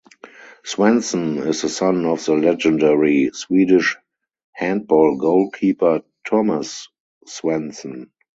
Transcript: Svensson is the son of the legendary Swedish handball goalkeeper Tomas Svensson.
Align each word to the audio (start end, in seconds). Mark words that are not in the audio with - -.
Svensson 0.65 1.45
is 1.45 1.61
the 1.61 1.69
son 1.69 2.07
of 2.07 2.25
the 2.25 2.33
legendary 2.33 3.29
Swedish 3.35 3.97
handball 4.51 5.15
goalkeeper 5.19 6.01
Tomas 6.25 6.87
Svensson. 7.27 8.07